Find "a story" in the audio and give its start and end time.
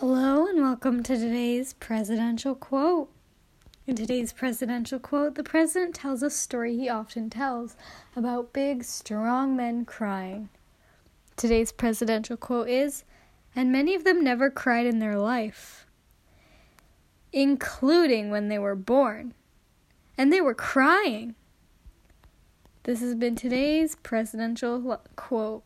6.22-6.76